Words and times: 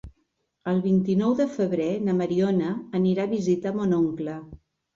El 0.71 0.79
vint-i-nou 0.85 1.35
de 1.41 1.47
febrer 1.59 1.91
na 2.07 2.17
Mariona 2.23 2.73
anirà 3.03 3.29
a 3.29 3.33
visitar 3.37 3.77
mon 3.79 3.97
oncle. 4.03 4.43